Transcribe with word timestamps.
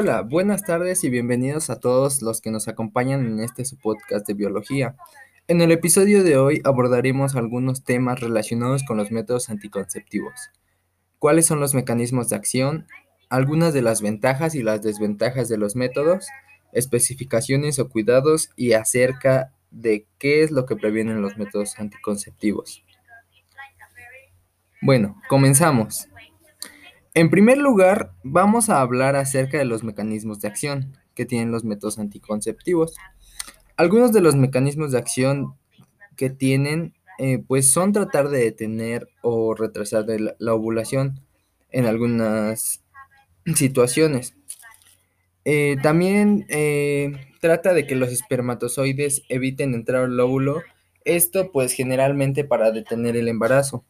Hola, 0.00 0.22
buenas 0.22 0.62
tardes 0.62 1.02
y 1.02 1.10
bienvenidos 1.10 1.70
a 1.70 1.80
todos 1.80 2.22
los 2.22 2.40
que 2.40 2.52
nos 2.52 2.68
acompañan 2.68 3.26
en 3.26 3.40
este 3.40 3.64
podcast 3.82 4.28
de 4.28 4.34
biología. 4.34 4.94
En 5.48 5.60
el 5.60 5.72
episodio 5.72 6.22
de 6.22 6.36
hoy 6.36 6.60
abordaremos 6.62 7.34
algunos 7.34 7.82
temas 7.82 8.20
relacionados 8.20 8.84
con 8.84 8.96
los 8.96 9.10
métodos 9.10 9.50
anticonceptivos. 9.50 10.52
¿Cuáles 11.18 11.46
son 11.46 11.58
los 11.58 11.74
mecanismos 11.74 12.28
de 12.28 12.36
acción? 12.36 12.86
Algunas 13.28 13.74
de 13.74 13.82
las 13.82 14.00
ventajas 14.00 14.54
y 14.54 14.62
las 14.62 14.82
desventajas 14.82 15.48
de 15.48 15.58
los 15.58 15.74
métodos, 15.74 16.28
especificaciones 16.70 17.80
o 17.80 17.88
cuidados 17.88 18.50
y 18.54 18.74
acerca 18.74 19.52
de 19.72 20.06
qué 20.18 20.44
es 20.44 20.52
lo 20.52 20.64
que 20.64 20.76
previenen 20.76 21.22
los 21.22 21.36
métodos 21.38 21.76
anticonceptivos. 21.76 22.84
Bueno, 24.80 25.20
comenzamos. 25.28 26.08
En 27.14 27.30
primer 27.30 27.58
lugar, 27.58 28.12
vamos 28.22 28.68
a 28.68 28.80
hablar 28.80 29.16
acerca 29.16 29.58
de 29.58 29.64
los 29.64 29.82
mecanismos 29.82 30.40
de 30.40 30.48
acción 30.48 30.96
que 31.14 31.26
tienen 31.26 31.50
los 31.50 31.64
métodos 31.64 31.98
anticonceptivos. 31.98 32.94
Algunos 33.76 34.12
de 34.12 34.20
los 34.20 34.36
mecanismos 34.36 34.92
de 34.92 34.98
acción 34.98 35.54
que 36.16 36.30
tienen, 36.30 36.94
eh, 37.18 37.38
pues 37.38 37.70
son 37.70 37.92
tratar 37.92 38.28
de 38.28 38.40
detener 38.40 39.08
o 39.22 39.54
retrasar 39.54 40.04
la, 40.38 40.54
ovulación 40.54 41.20
en 41.70 41.86
algunas 41.86 42.84
situaciones. 43.54 44.34
Eh, 45.44 45.76
también 45.82 46.44
eh, 46.50 47.12
trata 47.40 47.72
de 47.72 47.86
que 47.86 47.94
los 47.94 48.10
espermatozoides 48.12 49.22
eviten 49.28 49.74
entrar 49.74 50.04
al 50.04 50.20
óvulo, 50.20 50.62
esto 51.04 51.50
pues 51.52 51.72
generalmente 51.72 52.44
para 52.44 52.70
detener 52.70 53.16
el 53.16 53.28
embarazo. 53.28 53.84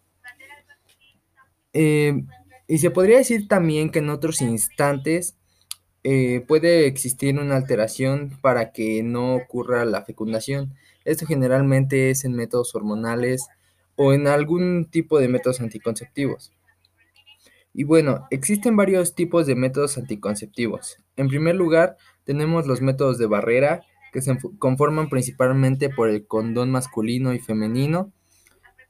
Y 2.68 2.78
se 2.78 2.90
podría 2.90 3.16
decir 3.16 3.48
también 3.48 3.90
que 3.90 3.98
en 3.98 4.10
otros 4.10 4.42
instantes 4.42 5.36
eh, 6.04 6.44
puede 6.46 6.86
existir 6.86 7.38
una 7.38 7.56
alteración 7.56 8.38
para 8.42 8.72
que 8.72 9.02
no 9.02 9.34
ocurra 9.34 9.84
la 9.86 10.04
fecundación. 10.04 10.74
Esto 11.06 11.26
generalmente 11.26 12.10
es 12.10 12.24
en 12.24 12.34
métodos 12.34 12.74
hormonales 12.74 13.48
o 13.96 14.12
en 14.12 14.28
algún 14.28 14.84
tipo 14.90 15.18
de 15.18 15.28
métodos 15.28 15.60
anticonceptivos. 15.60 16.52
Y 17.72 17.84
bueno, 17.84 18.26
existen 18.30 18.76
varios 18.76 19.14
tipos 19.14 19.46
de 19.46 19.54
métodos 19.54 19.96
anticonceptivos. 19.96 20.98
En 21.16 21.28
primer 21.28 21.56
lugar, 21.56 21.96
tenemos 22.24 22.66
los 22.66 22.82
métodos 22.82 23.18
de 23.18 23.26
barrera, 23.26 23.82
que 24.12 24.20
se 24.20 24.36
conforman 24.58 25.08
principalmente 25.08 25.88
por 25.88 26.08
el 26.08 26.26
condón 26.26 26.70
masculino 26.70 27.34
y 27.34 27.38
femenino. 27.38 28.12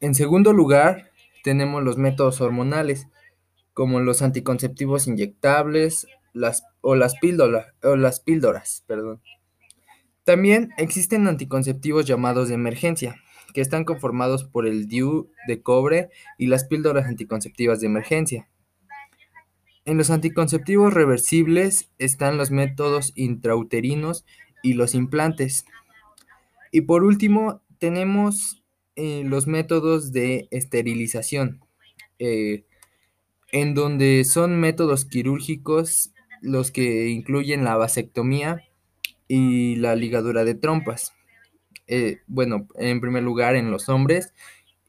En 0.00 0.14
segundo 0.14 0.52
lugar, 0.52 1.10
tenemos 1.42 1.82
los 1.82 1.96
métodos 1.96 2.40
hormonales, 2.40 3.08
como 3.78 4.00
los 4.00 4.22
anticonceptivos 4.22 5.06
inyectables 5.06 6.08
las, 6.32 6.64
o, 6.80 6.96
las 6.96 7.14
o 7.84 7.94
las 7.94 8.18
píldoras. 8.18 8.82
Perdón. 8.88 9.22
También 10.24 10.70
existen 10.78 11.28
anticonceptivos 11.28 12.04
llamados 12.04 12.48
de 12.48 12.56
emergencia, 12.56 13.22
que 13.54 13.60
están 13.60 13.84
conformados 13.84 14.42
por 14.42 14.66
el 14.66 14.88
DIU 14.88 15.30
de 15.46 15.62
cobre 15.62 16.10
y 16.38 16.48
las 16.48 16.64
píldoras 16.64 17.06
anticonceptivas 17.06 17.78
de 17.78 17.86
emergencia. 17.86 18.48
En 19.84 19.96
los 19.96 20.10
anticonceptivos 20.10 20.92
reversibles 20.92 21.88
están 21.98 22.36
los 22.36 22.50
métodos 22.50 23.12
intrauterinos 23.14 24.26
y 24.60 24.72
los 24.72 24.96
implantes. 24.96 25.66
Y 26.72 26.80
por 26.80 27.04
último, 27.04 27.62
tenemos 27.78 28.60
eh, 28.96 29.22
los 29.24 29.46
métodos 29.46 30.10
de 30.10 30.48
esterilización, 30.50 31.60
eh, 32.18 32.64
en 33.52 33.74
donde 33.74 34.24
son 34.24 34.60
métodos 34.60 35.04
quirúrgicos 35.04 36.12
los 36.40 36.70
que 36.70 37.08
incluyen 37.08 37.64
la 37.64 37.76
vasectomía 37.76 38.62
y 39.26 39.76
la 39.76 39.96
ligadura 39.96 40.44
de 40.44 40.54
trompas. 40.54 41.12
Eh, 41.86 42.20
bueno, 42.26 42.66
en 42.76 43.00
primer 43.00 43.22
lugar 43.22 43.56
en 43.56 43.70
los 43.70 43.88
hombres 43.88 44.34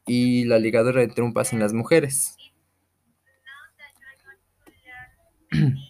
y 0.05 0.43
la 0.45 0.59
ligadura 0.59 1.01
de 1.01 1.07
trompas 1.07 1.53
en 1.53 1.59
las 1.59 1.73
mujeres. 1.73 2.35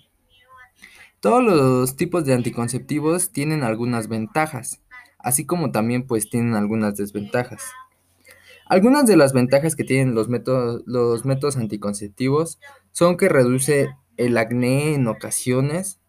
Todos 1.19 1.43
los 1.43 1.95
tipos 1.97 2.23
de 2.25 2.33
anticonceptivos 2.33 3.31
tienen 3.31 3.63
algunas 3.63 4.07
ventajas, 4.07 4.81
así 5.17 5.45
como 5.45 5.71
también 5.71 6.07
pues 6.07 6.29
tienen 6.29 6.53
algunas 6.53 6.95
desventajas. 6.95 7.63
Algunas 8.69 9.07
de 9.07 9.17
las 9.17 9.33
ventajas 9.33 9.75
que 9.75 9.83
tienen 9.83 10.13
los 10.13 10.29
métodos, 10.29 10.83
los 10.85 11.25
métodos 11.25 11.57
anticonceptivos 11.57 12.59
son 12.91 13.17
que 13.17 13.27
reduce 13.27 13.89
el 14.15 14.37
acné 14.37 14.93
en 14.93 15.07
ocasiones. 15.07 15.99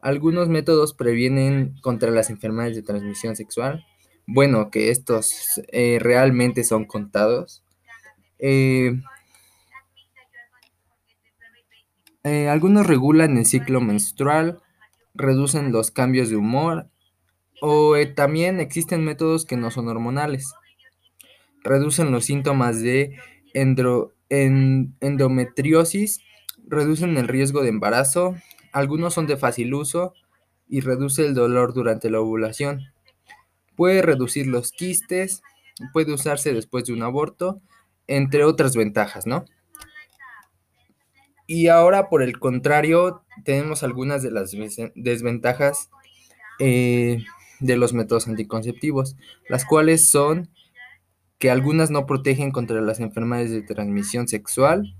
Algunos 0.00 0.48
métodos 0.48 0.94
previenen 0.94 1.74
contra 1.82 2.10
las 2.10 2.30
enfermedades 2.30 2.76
de 2.76 2.82
transmisión 2.82 3.36
sexual. 3.36 3.84
Bueno, 4.26 4.70
que 4.70 4.90
estos 4.90 5.60
eh, 5.70 5.98
realmente 6.00 6.64
son 6.64 6.86
contados. 6.86 7.62
Eh, 8.38 8.98
eh, 12.24 12.48
algunos 12.48 12.86
regulan 12.86 13.36
el 13.36 13.44
ciclo 13.44 13.82
menstrual, 13.82 14.62
reducen 15.12 15.72
los 15.72 15.90
cambios 15.90 16.30
de 16.30 16.36
humor 16.36 16.88
o 17.60 17.96
también 18.16 18.60
existen 18.60 19.04
métodos 19.04 19.44
que 19.44 19.58
no 19.58 19.70
son 19.70 19.88
hormonales 19.88 20.54
reducen 21.64 22.10
los 22.10 22.24
síntomas 22.24 22.80
de 22.80 23.16
endometriosis, 25.00 26.20
reducen 26.66 27.16
el 27.16 27.28
riesgo 27.28 27.62
de 27.62 27.68
embarazo, 27.68 28.34
algunos 28.72 29.14
son 29.14 29.26
de 29.26 29.36
fácil 29.36 29.74
uso 29.74 30.14
y 30.68 30.80
reduce 30.80 31.26
el 31.26 31.34
dolor 31.34 31.74
durante 31.74 32.10
la 32.10 32.20
ovulación. 32.20 32.92
Puede 33.76 34.02
reducir 34.02 34.46
los 34.46 34.72
quistes, 34.72 35.42
puede 35.92 36.12
usarse 36.12 36.52
después 36.52 36.84
de 36.84 36.94
un 36.94 37.02
aborto, 37.02 37.60
entre 38.06 38.44
otras 38.44 38.76
ventajas, 38.76 39.26
¿no? 39.26 39.44
Y 41.46 41.68
ahora, 41.68 42.08
por 42.08 42.22
el 42.22 42.38
contrario, 42.38 43.24
tenemos 43.44 43.82
algunas 43.82 44.22
de 44.22 44.30
las 44.30 44.52
desventajas 44.94 45.90
eh, 46.58 47.24
de 47.60 47.76
los 47.76 47.92
métodos 47.92 48.28
anticonceptivos, 48.28 49.16
las 49.48 49.64
cuales 49.66 50.04
son 50.08 50.48
que 51.42 51.50
algunas 51.50 51.90
no 51.90 52.06
protegen 52.06 52.52
contra 52.52 52.80
las 52.80 53.00
enfermedades 53.00 53.50
de 53.50 53.62
transmisión 53.62 54.28
sexual. 54.28 54.94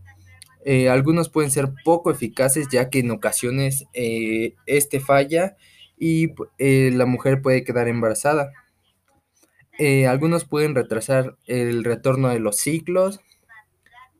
Eh, 0.65 0.89
algunos 0.89 1.29
pueden 1.29 1.53
ser 1.53 1.73
poco 1.85 2.11
eficaces 2.11 2.67
ya 2.69 2.91
que 2.91 2.99
en 2.99 3.13
ocasiones 3.13 3.85
eh, 3.95 4.57
este 4.67 4.99
falla 4.99 5.57
y 5.97 6.35
eh, 6.59 6.91
la 6.93 7.07
mujer 7.07 7.43
puede 7.43 7.63
quedar 7.63 7.87
embarazada. 7.87 8.51
algunos 10.09 10.45
pueden 10.45 10.75
retrasar 10.75 11.37
el 11.47 11.85
retorno 11.85 12.29
de 12.31 12.41
los 12.41 12.57
ciclos. 12.57 13.21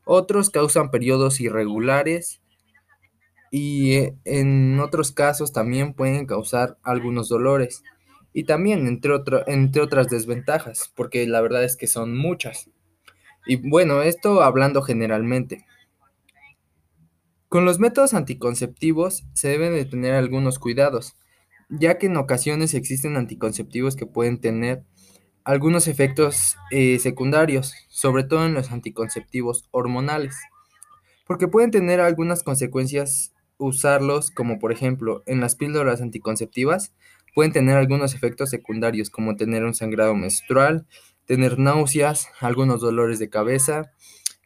Otros 0.05 0.49
causan 0.49 0.91
periodos 0.91 1.41
irregulares 1.41 2.39
y 3.51 4.13
en 4.23 4.79
otros 4.79 5.11
casos 5.11 5.51
también 5.51 5.93
pueden 5.93 6.25
causar 6.25 6.77
algunos 6.83 7.27
dolores 7.27 7.83
y 8.33 8.45
también 8.45 8.87
entre, 8.87 9.13
entre 9.47 9.81
otras 9.81 10.07
desventajas, 10.09 10.91
porque 10.95 11.25
la 11.27 11.41
verdad 11.41 11.63
es 11.63 11.77
que 11.77 11.87
son 11.87 12.17
muchas. 12.17 12.69
Y 13.45 13.57
bueno, 13.57 14.01
esto 14.01 14.41
hablando 14.41 14.81
generalmente. 14.81 15.65
Con 17.47 17.65
los 17.65 17.79
métodos 17.79 18.15
anticonceptivos 18.15 19.25
se 19.33 19.49
deben 19.49 19.73
de 19.73 19.85
tener 19.85 20.15
algunos 20.15 20.57
cuidados, 20.57 21.15
ya 21.69 21.99
que 21.99 22.07
en 22.07 22.17
ocasiones 22.17 22.73
existen 22.73 23.15
anticonceptivos 23.15 23.95
que 23.95 24.07
pueden 24.07 24.41
tener 24.41 24.83
algunos 25.43 25.87
efectos 25.87 26.55
eh, 26.71 26.97
secundarios, 26.99 27.75
sobre 27.89 28.23
todo 28.23 28.45
en 28.45 28.55
los 28.55 28.71
anticonceptivos 28.71 29.67
hormonales, 29.71 30.35
porque 31.27 31.47
pueden 31.47 31.69
tener 31.69 31.99
algunas 31.99 32.43
consecuencias 32.43 33.33
usarlos, 33.57 34.31
como 34.31 34.57
por 34.57 34.71
ejemplo 34.71 35.23
en 35.25 35.39
las 35.39 35.55
píldoras 35.55 36.01
anticonceptivas, 36.01 36.93
Pueden 37.33 37.51
tener 37.51 37.77
algunos 37.77 38.13
efectos 38.13 38.49
secundarios 38.49 39.09
como 39.09 39.35
tener 39.35 39.63
un 39.63 39.73
sangrado 39.73 40.13
menstrual, 40.15 40.85
tener 41.25 41.57
náuseas, 41.57 42.27
algunos 42.39 42.81
dolores 42.81 43.19
de 43.19 43.29
cabeza. 43.29 43.91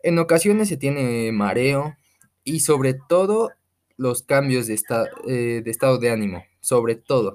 En 0.04 0.20
ocasiones 0.20 0.70
se 0.70 0.78
tiene 0.78 1.32
mareo 1.32 1.96
y 2.44 2.62
sobre 2.62 2.94
todo 2.94 3.52
los 3.98 4.24
cambios 4.24 4.68
de, 4.68 4.80
eh, 5.28 5.62
de 5.64 5.72
estado 5.72 5.98
de 5.98 6.12
ánimo, 6.12 6.46
sobre 6.62 6.96
todo. 6.96 7.34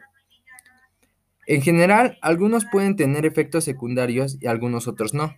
En 1.47 1.61
general, 1.61 2.19
algunos 2.23 2.65
pueden 2.71 2.97
tener 2.97 3.27
efectos 3.27 3.65
secundarios 3.65 4.39
y 4.41 4.47
algunos 4.47 4.87
otros 4.87 5.13
no, 5.13 5.35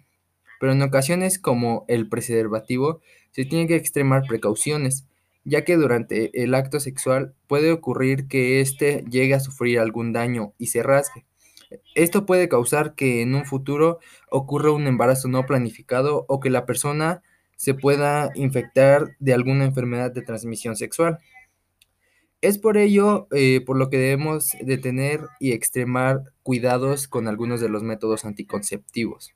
pero 0.61 0.73
en 0.73 0.83
ocasiones 0.83 1.39
como 1.39 1.85
el 1.89 2.09
preservativo 2.09 3.01
se 3.33 3.47
tienen 3.47 3.67
que 3.67 3.77
extremar 3.77 4.25
precauciones, 4.29 5.07
ya 5.45 5.65
que 5.65 5.77
durante 5.77 6.43
el 6.43 6.55
acto 6.55 6.81
sexual 6.81 7.35
puede 7.47 7.73
ocurrir 7.73 8.29
que 8.29 8.61
éste 8.61 9.05
llegue 9.11 9.35
a 9.35 9.41
sufrir 9.41 9.79
algún 9.79 10.13
daño 10.13 10.55
y 10.59 10.69
se 10.69 10.83
rasgue. 10.83 11.27
Esto 11.95 12.27
puede 12.27 12.49
causar 12.49 12.95
que 12.95 13.23
en 13.23 13.35
un 13.35 13.45
futuro 13.45 13.99
ocurra 14.31 14.71
un 14.71 14.87
embarazo 14.87 15.29
no 15.29 15.45
planificado 15.47 16.25
o 16.29 16.41
que 16.41 16.51
la 16.51 16.67
persona 16.67 17.23
se 17.57 17.75
pueda 17.75 18.31
infectar 18.35 19.17
de 19.19 19.35
alguna 19.35 19.65
enfermedad 19.65 20.13
de 20.13 20.23
transmisión 20.23 20.77
sexual. 20.77 21.19
Es 22.41 22.59
por 22.59 22.77
ello 22.77 23.27
eh, 23.33 23.63
por 23.65 23.77
lo 23.77 23.89
que 23.89 23.99
debemos 23.99 24.53
de 24.61 24.77
tener 24.77 25.21
y 25.41 25.53
extremar 25.53 26.25
cuidados 26.43 27.09
con 27.09 27.27
algunos 27.27 27.61
de 27.61 27.69
los 27.69 27.83
métodos 27.83 28.25
anticonceptivos. 28.25 29.35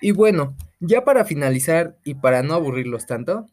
Y 0.00 0.12
bueno, 0.12 0.56
ya 0.80 1.04
para 1.04 1.24
finalizar 1.24 1.96
y 2.04 2.14
para 2.14 2.42
no 2.42 2.54
aburrirlos 2.54 3.06
tanto, 3.06 3.46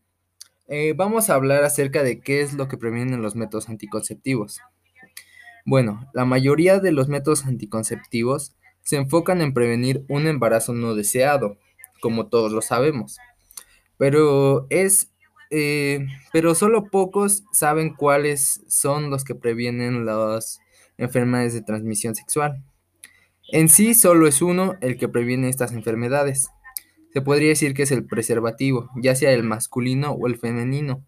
eh, 0.69 0.94
vamos 0.95 1.30
a 1.30 1.36
hablar 1.36 1.63
acerca 1.63 2.04
de 2.04 2.21
qué 2.21 2.42
es 2.42 2.54
lo 2.54 2.68
que 2.68 2.77
previenen 2.77 3.21
los 3.21 3.36
métodos 3.36 3.69
anticonceptivos. 3.69 4.62
Bueno, 5.66 6.10
la 6.13 6.25
mayoría 6.25 6.80
de 6.80 6.92
los 6.92 7.10
métodos 7.10 7.45
anticonceptivos 7.45 8.56
se 8.81 8.98
enfocan 8.98 9.42
en 9.42 9.54
prevenir 9.54 10.06
un 10.07 10.27
embarazo 10.27 10.74
no 10.74 10.95
deseado, 10.95 11.57
como 12.01 12.27
todos 12.27 12.51
lo 12.51 12.62
sabemos. 12.62 13.18
Pero 13.98 14.68
es 14.69 15.12
eh, 15.51 16.06
pero 16.31 16.54
solo 16.54 16.89
pocos 16.92 17.44
saben 17.51 17.95
cuáles 17.95 18.62
son 18.68 19.10
los 19.10 19.24
que 19.24 19.36
previenen 19.36 20.06
las 20.06 20.60
enfermedades 20.98 21.54
de 21.54 21.62
transmisión 21.62 22.15
sexual. 22.15 22.63
En 23.51 23.68
sí, 23.68 23.95
solo 23.95 24.27
es 24.27 24.42
uno 24.42 24.75
el 24.81 24.98
que 24.98 25.10
previene 25.10 25.50
estas 25.50 25.72
enfermedades. 25.72 26.50
Se 27.13 27.21
podría 27.21 27.50
decir 27.50 27.73
que 27.73 27.83
es 27.83 27.91
el 27.91 28.06
preservativo, 28.06 28.89
ya 28.95 29.15
sea 29.15 29.31
el 29.31 29.44
masculino 29.44 30.11
o 30.11 30.27
el 30.27 30.38
femenino, 30.38 31.03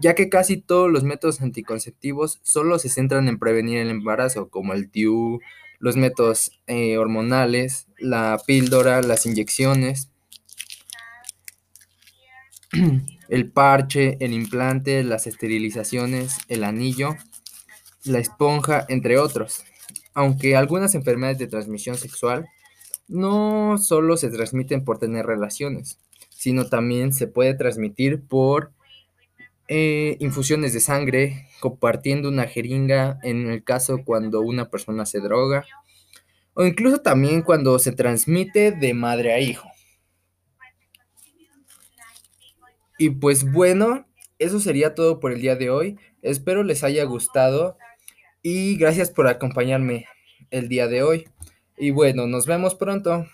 ya 0.00 0.14
que 0.14 0.28
casi 0.28 0.56
todos 0.56 0.90
los 0.90 1.04
métodos 1.04 1.40
anticonceptivos 1.40 2.40
solo 2.42 2.78
se 2.78 2.88
centran 2.88 3.28
en 3.28 3.38
prevenir 3.38 3.78
el 3.78 3.90
embarazo, 3.90 4.48
como 4.48 4.72
el 4.72 4.90
TIU, 4.90 5.40
los 5.78 5.96
métodos 5.96 6.60
eh, 6.66 6.98
hormonales, 6.98 7.86
la 7.98 8.40
píldora, 8.46 9.02
las 9.02 9.26
inyecciones. 9.26 10.10
el 13.28 13.50
parche, 13.50 14.16
el 14.20 14.32
implante, 14.32 15.02
las 15.04 15.26
esterilizaciones, 15.26 16.38
el 16.48 16.64
anillo, 16.64 17.16
la 18.04 18.18
esponja, 18.18 18.84
entre 18.88 19.18
otros. 19.18 19.64
Aunque 20.14 20.56
algunas 20.56 20.94
enfermedades 20.94 21.38
de 21.38 21.46
transmisión 21.46 21.96
sexual 21.96 22.48
no 23.08 23.76
solo 23.78 24.16
se 24.16 24.30
transmiten 24.30 24.84
por 24.84 24.98
tener 24.98 25.26
relaciones, 25.26 25.98
sino 26.28 26.68
también 26.68 27.12
se 27.12 27.26
puede 27.26 27.54
transmitir 27.54 28.22
por 28.22 28.72
eh, 29.66 30.16
infusiones 30.20 30.72
de 30.72 30.80
sangre, 30.80 31.48
compartiendo 31.60 32.28
una 32.28 32.46
jeringa 32.46 33.18
en 33.22 33.50
el 33.50 33.64
caso 33.64 34.04
cuando 34.04 34.40
una 34.40 34.70
persona 34.70 35.04
se 35.04 35.20
droga, 35.20 35.64
o 36.54 36.64
incluso 36.64 36.98
también 36.98 37.42
cuando 37.42 37.78
se 37.78 37.92
transmite 37.92 38.72
de 38.72 38.94
madre 38.94 39.32
a 39.32 39.40
hijo. 39.40 39.68
Y 42.98 43.10
pues 43.10 43.50
bueno, 43.50 44.06
eso 44.38 44.58
sería 44.58 44.94
todo 44.94 45.20
por 45.20 45.32
el 45.32 45.40
día 45.40 45.54
de 45.54 45.70
hoy. 45.70 45.98
Espero 46.20 46.64
les 46.64 46.82
haya 46.82 47.04
gustado 47.04 47.76
y 48.42 48.76
gracias 48.76 49.10
por 49.10 49.28
acompañarme 49.28 50.06
el 50.50 50.68
día 50.68 50.88
de 50.88 51.02
hoy. 51.02 51.28
Y 51.78 51.90
bueno, 51.90 52.26
nos 52.26 52.46
vemos 52.46 52.74
pronto. 52.74 53.26